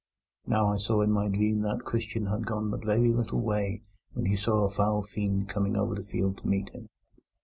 "Now 0.47 0.69
I 0.73 0.77
saw 0.77 1.01
in 1.03 1.11
my 1.11 1.27
dream 1.27 1.61
that 1.61 1.85
Christian 1.85 2.25
had 2.25 2.47
gone 2.47 2.71
but 2.71 2.81
a 2.81 2.85
very 2.87 3.13
little 3.13 3.39
way 3.39 3.83
when 4.13 4.25
he 4.25 4.35
saw 4.35 4.65
a 4.65 4.69
foul 4.71 5.03
fiend 5.03 5.47
coming 5.49 5.75
over 5.77 5.93
the 5.93 6.01
field 6.01 6.39
to 6.39 6.47
meet 6.47 6.69
him." 6.69 6.89